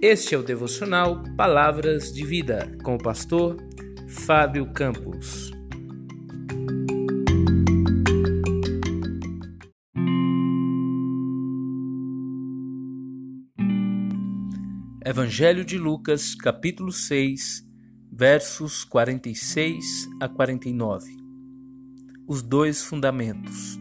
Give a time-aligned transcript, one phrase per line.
[0.00, 3.56] Este é o devocional Palavras de Vida com o pastor
[4.06, 5.50] Fábio Campos.
[15.04, 17.66] Evangelho de Lucas, capítulo 6,
[18.12, 21.10] versos 46 a 49.
[22.28, 23.76] Os dois fundamentos.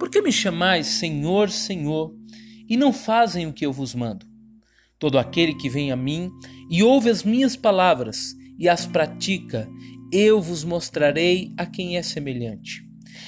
[0.00, 2.12] Por que me chamais Senhor, Senhor,
[2.68, 4.31] e não fazem o que eu vos mando?
[5.02, 6.30] Todo aquele que vem a mim
[6.70, 9.68] e ouve as minhas palavras e as pratica,
[10.12, 12.84] eu vos mostrarei a quem é semelhante.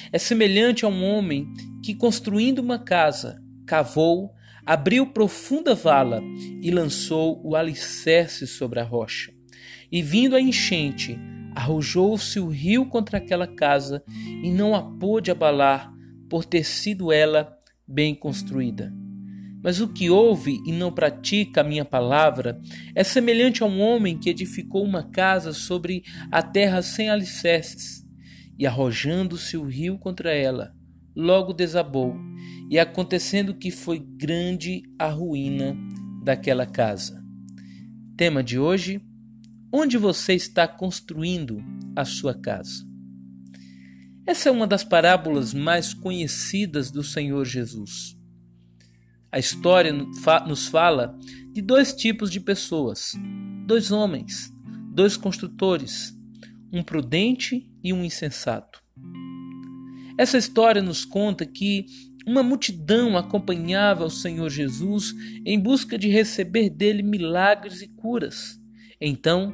[0.09, 1.51] É semelhante a um homem
[1.83, 4.31] que, construindo uma casa, cavou,
[4.65, 6.23] abriu profunda vala
[6.61, 9.33] e lançou o alicerce sobre a rocha.
[9.91, 11.19] E vindo a enchente,
[11.53, 14.01] arrojou-se o rio contra aquela casa
[14.41, 15.91] e não a pôde abalar,
[16.29, 17.53] por ter sido ela
[17.85, 18.93] bem construída.
[19.65, 22.61] Mas o que ouve e não pratica a minha palavra
[22.93, 28.05] é semelhante a um homem que edificou uma casa sobre a terra sem alicerces,
[28.59, 30.71] e arrojando-se o rio contra ela,
[31.15, 32.15] logo desabou,
[32.69, 35.75] e acontecendo que foi grande a ruína
[36.23, 37.25] daquela casa.
[38.15, 39.01] Tema de hoje:
[39.73, 41.57] Onde você está construindo
[41.95, 42.87] a sua casa?
[44.27, 48.15] Essa é uma das parábolas mais conhecidas do Senhor Jesus.
[49.31, 51.17] A história nos fala
[51.51, 53.13] de dois tipos de pessoas:
[53.65, 54.53] dois homens,
[54.93, 56.17] dois construtores,
[56.71, 58.83] um prudente e um insensato.
[60.17, 61.85] Essa história nos conta que
[62.25, 65.13] uma multidão acompanhava o Senhor Jesus
[65.45, 68.59] em busca de receber dele milagres e curas.
[68.99, 69.53] Então,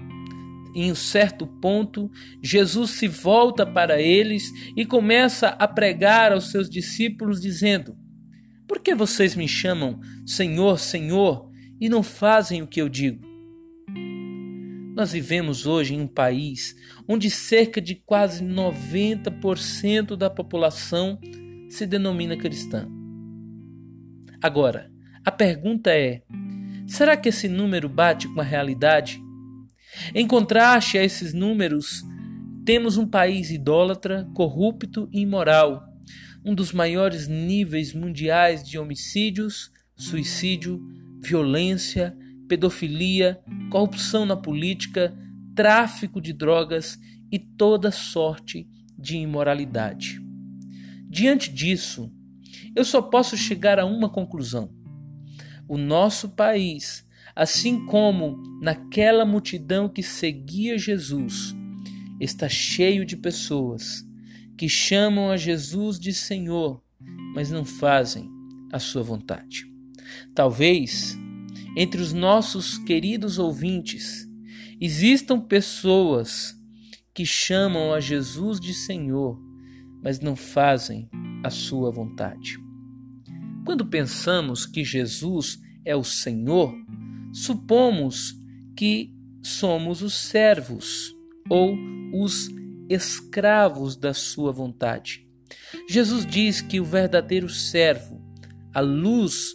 [0.73, 2.09] em um certo ponto,
[2.41, 7.97] Jesus se volta para eles e começa a pregar aos seus discípulos, dizendo:
[8.71, 13.21] Por que vocês me chamam Senhor, Senhor e não fazem o que eu digo?
[14.95, 16.73] Nós vivemos hoje em um país
[17.05, 21.19] onde cerca de quase 90% da população
[21.69, 22.87] se denomina cristã.
[24.41, 24.89] Agora,
[25.25, 26.23] a pergunta é:
[26.87, 29.21] será que esse número bate com a realidade?
[30.15, 32.05] Em contraste a esses números,
[32.63, 35.90] temos um país idólatra, corrupto e imoral,
[36.43, 40.81] um dos maiores níveis mundiais de homicídios, suicídio,
[41.21, 45.17] violência, pedofilia, corrupção na política,
[45.55, 46.97] tráfico de drogas
[47.31, 50.19] e toda sorte de imoralidade.
[51.09, 52.11] Diante disso,
[52.75, 54.73] eu só posso chegar a uma conclusão:
[55.67, 61.55] o nosso país assim como naquela multidão que seguia Jesus,
[62.19, 64.05] está cheio de pessoas
[64.61, 66.83] que chamam a Jesus de Senhor,
[67.33, 68.29] mas não fazem
[68.71, 69.65] a sua vontade.
[70.35, 71.17] Talvez
[71.75, 74.29] entre os nossos queridos ouvintes
[74.79, 76.55] existam pessoas
[77.11, 79.41] que chamam a Jesus de Senhor,
[80.03, 81.09] mas não fazem
[81.43, 82.59] a sua vontade.
[83.65, 86.71] Quando pensamos que Jesus é o Senhor,
[87.33, 88.35] supomos
[88.77, 89.11] que
[89.41, 91.15] somos os servos
[91.49, 91.75] ou
[92.13, 92.60] os
[92.91, 95.27] escravos da sua vontade.
[95.89, 98.21] Jesus diz que o verdadeiro servo,
[98.73, 99.53] a luz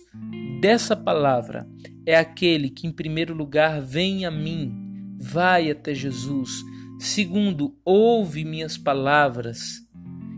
[0.61, 1.69] dessa palavra,
[2.05, 4.73] é aquele que, em primeiro lugar, vem a mim,
[5.19, 6.51] vai até Jesus,
[6.99, 9.83] segundo, ouve minhas palavras,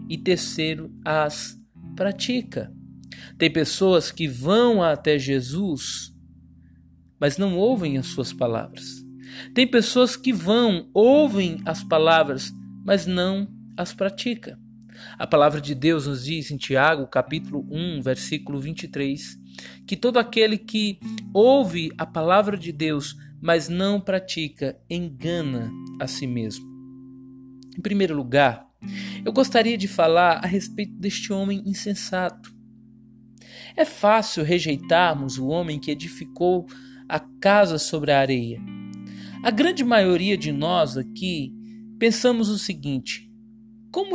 [0.09, 1.59] e terceiro, as
[1.95, 2.73] pratica.
[3.37, 6.15] Tem pessoas que vão até Jesus
[7.21, 9.05] mas não ouvem as suas palavras.
[9.55, 12.53] Tem pessoas que vão, ouvem as palavras,
[12.89, 14.57] mas não as praticam.
[15.19, 19.39] A palavra de Deus nos diz em Tiago, capítulo 1, versículo 23,
[19.87, 20.99] que todo aquele que
[21.35, 26.65] ouve a palavra de Deus, mas não pratica, engana a si mesmo.
[27.77, 28.67] Em primeiro lugar,
[29.23, 32.57] eu gostaria de falar a respeito deste homem insensato.
[33.77, 36.65] É fácil rejeitarmos o homem que edificou
[37.07, 38.59] a casa sobre a areia.
[39.45, 41.58] A grande maioria de nós aqui
[41.99, 43.31] pensamos o seguinte:
[43.91, 44.13] como,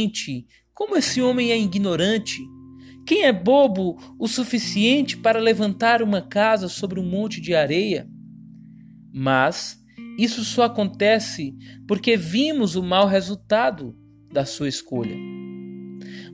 [0.74, 2.42] como esse homem é ignorante?
[3.06, 8.08] Quem é bobo o suficiente para levantar uma casa sobre um monte de areia?
[9.14, 9.78] Mas
[10.18, 11.56] isso só acontece
[11.88, 13.96] porque vimos o mau resultado
[14.32, 15.16] da sua escolha.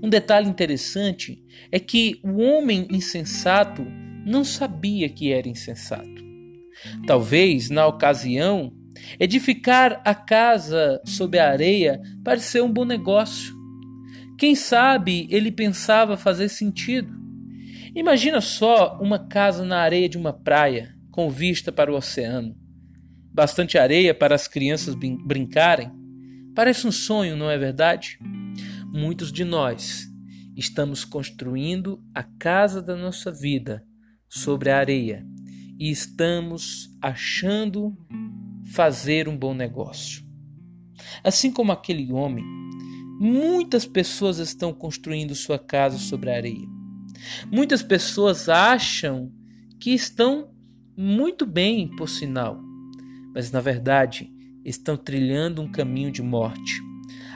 [0.02, 3.86] Um detalhe interessante é que o homem insensato
[4.26, 6.24] não sabia que era insensato.
[7.06, 8.74] Talvez, na ocasião,
[9.20, 13.56] edificar a casa sob a areia pareceu um bom negócio.
[14.38, 17.14] Quem sabe ele pensava fazer sentido.
[17.96, 22.56] Imagina só uma casa na areia de uma praia, com vista para o oceano.
[23.34, 25.92] Bastante areia para as crianças brincarem.
[26.56, 28.20] Parece um sonho, não é verdade?
[28.92, 30.08] Muitos de nós
[30.56, 33.84] estamos construindo a casa da nossa vida
[34.28, 35.26] sobre a areia
[35.80, 37.98] e estamos achando
[38.74, 40.24] fazer um bom negócio.
[41.24, 42.44] Assim como aquele homem,
[43.20, 46.68] muitas pessoas estão construindo sua casa sobre areia.
[47.52, 49.32] Muitas pessoas acham
[49.80, 50.50] que estão
[50.96, 52.62] muito bem, por sinal,
[53.34, 54.32] mas na verdade
[54.66, 56.82] estão trilhando um caminho de morte.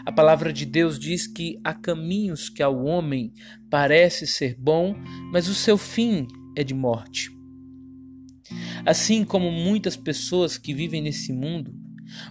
[0.05, 3.33] A palavra de Deus diz que há caminhos que ao homem
[3.69, 4.95] parece ser bom,
[5.31, 7.31] mas o seu fim é de morte.
[8.85, 11.73] Assim como muitas pessoas que vivem nesse mundo,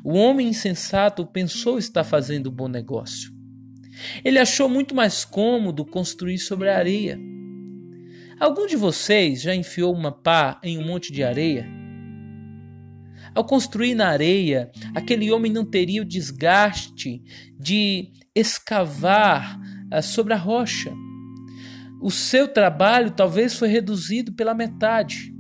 [0.05, 3.33] o homem insensato pensou estar fazendo um bom negócio.
[4.25, 7.19] Ele achou muito mais cômodo construir sobre a areia.
[8.41, 11.67] Algum de vocês já enfiou uma pá em um monte de areia?
[13.35, 17.23] Ao construir na areia, aquele homem não teria o desgaste
[17.59, 19.59] de escavar
[19.91, 20.93] ah, sobre a rocha.
[22.01, 25.32] O seu trabalho talvez foi reduzido pela metade.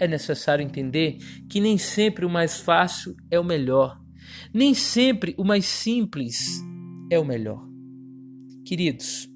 [0.00, 1.18] É necessário entender
[1.48, 4.00] que nem sempre o mais fácil é o melhor,
[4.52, 6.62] nem sempre o mais simples
[7.10, 7.66] é o melhor.
[8.64, 9.28] Queridos,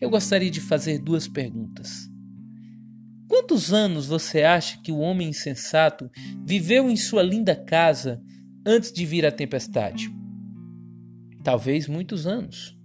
[0.00, 2.10] eu gostaria de fazer duas perguntas.
[3.28, 6.10] Quantos anos você acha que o homem insensato
[6.44, 8.22] viveu em sua linda casa
[8.66, 10.10] antes de vir a tempestade?
[11.42, 12.76] Talvez muitos anos.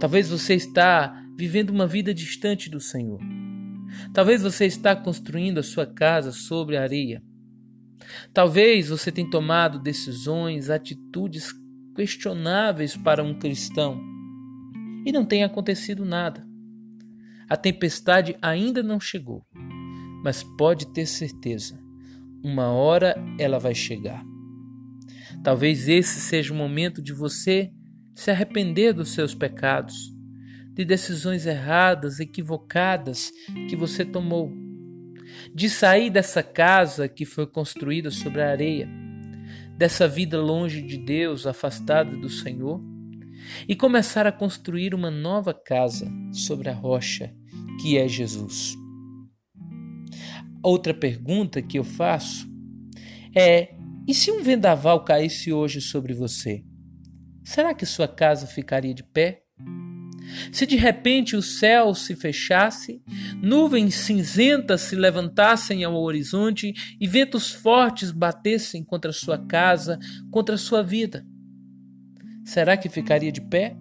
[0.00, 3.20] Talvez você está vivendo uma vida distante do Senhor.
[4.12, 7.22] Talvez você está construindo a sua casa sobre areia.
[8.32, 11.52] Talvez você tenha tomado decisões, atitudes
[11.94, 14.00] questionáveis para um cristão
[15.04, 16.46] e não tenha acontecido nada.
[17.48, 19.44] A tempestade ainda não chegou,
[20.22, 21.78] mas pode ter certeza,
[22.42, 24.24] uma hora ela vai chegar.
[25.42, 27.70] Talvez esse seja o momento de você
[28.14, 30.12] se arrepender dos seus pecados,
[30.72, 33.32] de decisões erradas, equivocadas
[33.68, 34.52] que você tomou,
[35.54, 38.88] de sair dessa casa que foi construída sobre a areia,
[39.76, 42.80] dessa vida longe de Deus, afastada do Senhor,
[43.66, 47.34] e começar a construir uma nova casa sobre a rocha
[47.80, 48.76] que é Jesus.
[50.62, 52.46] Outra pergunta que eu faço
[53.34, 53.74] é:
[54.06, 56.62] e se um vendaval caísse hoje sobre você?
[57.42, 59.42] Será que sua casa ficaria de pé?
[60.52, 63.02] Se de repente o céu se fechasse,
[63.42, 69.98] nuvens cinzentas se levantassem ao horizonte e ventos fortes batessem contra sua casa,
[70.30, 71.24] contra sua vida,
[72.44, 73.76] será que ficaria de pé?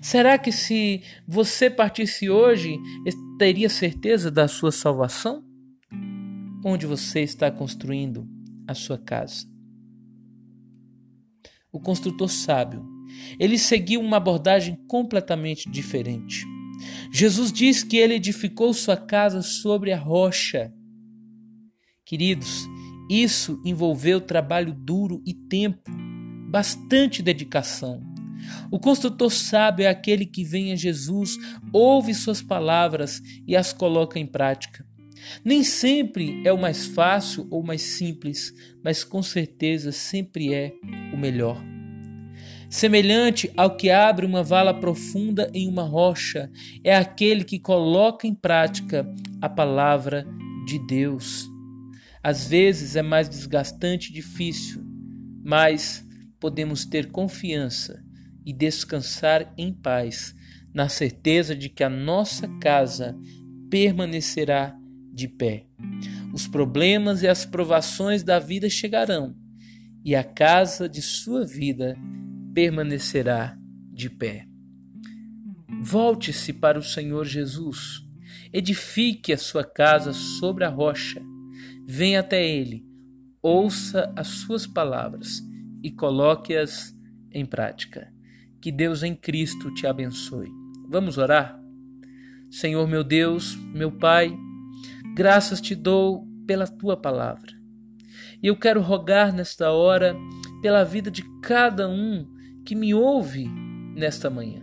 [0.00, 2.78] Será que se você partisse hoje,
[3.38, 5.42] teria certeza da sua salvação?
[6.64, 8.26] Onde você está construindo
[8.66, 9.53] a sua casa?
[11.74, 12.86] O construtor sábio,
[13.36, 16.46] ele seguiu uma abordagem completamente diferente.
[17.10, 20.72] Jesus diz que ele edificou sua casa sobre a rocha.
[22.06, 22.64] Queridos,
[23.10, 25.90] isso envolveu trabalho duro e tempo,
[26.48, 28.00] bastante dedicação.
[28.70, 31.36] O construtor sábio é aquele que vem a Jesus,
[31.72, 34.86] ouve suas palavras e as coloca em prática.
[35.44, 40.72] Nem sempre é o mais fácil ou mais simples, mas com certeza sempre é
[41.12, 41.62] o melhor.
[42.68, 46.50] Semelhante ao que abre uma vala profunda em uma rocha,
[46.82, 49.06] é aquele que coloca em prática
[49.40, 50.26] a palavra
[50.66, 51.48] de Deus.
[52.22, 54.82] Às vezes é mais desgastante e difícil,
[55.44, 56.04] mas
[56.40, 58.02] podemos ter confiança
[58.44, 60.34] e descansar em paz,
[60.74, 63.16] na certeza de que a nossa casa
[63.70, 64.76] permanecerá
[65.14, 65.66] de pé.
[66.32, 69.36] Os problemas e as provações da vida chegarão,
[70.04, 71.96] e a casa de sua vida
[72.52, 73.56] permanecerá
[73.92, 74.46] de pé.
[75.80, 78.04] Volte-se para o Senhor Jesus,
[78.52, 81.22] edifique a sua casa sobre a rocha,
[81.86, 82.84] venha até Ele,
[83.40, 85.42] ouça as suas palavras
[85.82, 86.94] e coloque-as
[87.30, 88.12] em prática.
[88.60, 90.48] Que Deus em Cristo te abençoe.
[90.88, 91.60] Vamos orar?
[92.50, 94.34] Senhor meu Deus, meu Pai,
[95.14, 97.52] graças te dou pela tua palavra.
[98.42, 100.16] E eu quero rogar nesta hora
[100.60, 102.26] pela vida de cada um
[102.64, 103.48] que me ouve
[103.94, 104.62] nesta manhã.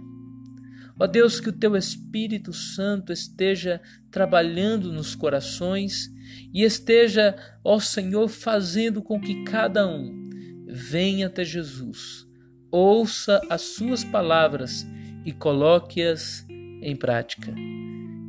[1.00, 6.10] Ó Deus, que o teu Espírito Santo esteja trabalhando nos corações
[6.54, 10.30] e esteja, ó Senhor, fazendo com que cada um
[10.68, 12.30] venha até Jesus
[12.72, 14.88] ouça as suas palavras
[15.25, 16.46] e coloque-as
[16.82, 17.54] em prática.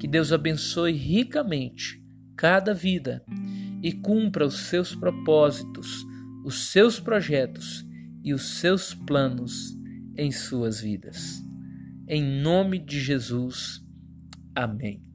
[0.02, 2.02] Que Deus abençoe ricamente
[2.36, 3.24] cada vida
[3.80, 6.04] e cumpra os seus propósitos,
[6.44, 7.86] os seus projetos
[8.24, 9.78] e os seus planos
[10.18, 11.40] em suas vidas.
[12.08, 13.80] Em nome de Jesus.
[14.56, 15.11] Amém.